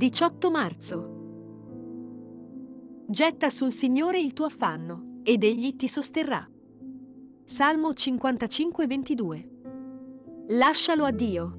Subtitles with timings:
[0.00, 1.10] 18 marzo.
[3.06, 6.48] Getta sul Signore il tuo affanno, ed egli ti sosterrà.
[7.44, 9.48] Salmo 55, 22.
[10.48, 11.58] Lascialo a Dio.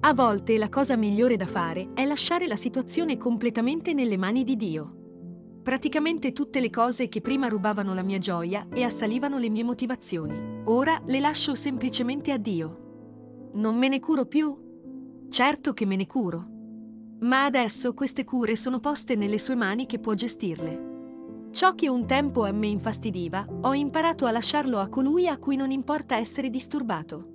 [0.00, 4.56] A volte la cosa migliore da fare è lasciare la situazione completamente nelle mani di
[4.56, 5.60] Dio.
[5.62, 10.62] Praticamente tutte le cose che prima rubavano la mia gioia e assalivano le mie motivazioni,
[10.64, 13.50] ora le lascio semplicemente a Dio.
[13.52, 15.28] Non me ne curo più?
[15.28, 16.54] Certo che me ne curo
[17.20, 20.94] ma adesso queste cure sono poste nelle sue mani che può gestirle.
[21.50, 25.56] Ciò che un tempo a me infastidiva, ho imparato a lasciarlo a colui a cui
[25.56, 27.34] non importa essere disturbato.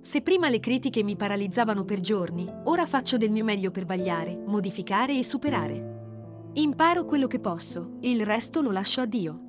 [0.00, 4.36] Se prima le critiche mi paralizzavano per giorni, ora faccio del mio meglio per vagliare,
[4.36, 6.50] modificare e superare.
[6.54, 9.40] Imparo quello che posso, il resto lo lascio a Dio.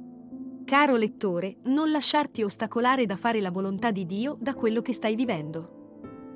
[0.64, 5.16] Caro lettore, non lasciarti ostacolare da fare la volontà di Dio da quello che stai
[5.16, 5.83] vivendo.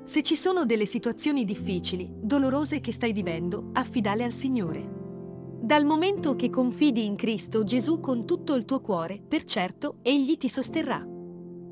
[0.08, 4.88] Se ci sono delle situazioni difficili, dolorose che stai vivendo, affidale al Signore.
[5.60, 10.38] Dal momento che confidi in Cristo Gesù con tutto il tuo cuore, per certo, Egli
[10.38, 11.06] ti sosterrà.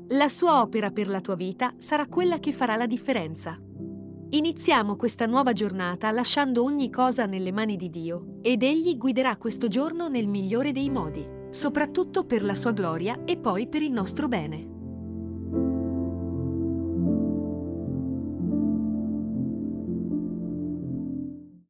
[0.09, 3.59] La sua opera per la tua vita sarà quella che farà la differenza.
[4.29, 9.67] Iniziamo questa nuova giornata lasciando ogni cosa nelle mani di Dio ed Egli guiderà questo
[9.67, 14.27] giorno nel migliore dei modi, soprattutto per la sua gloria e poi per il nostro
[14.27, 14.75] bene.